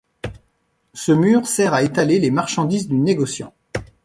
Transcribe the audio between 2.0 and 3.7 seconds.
les marchandises du négociant.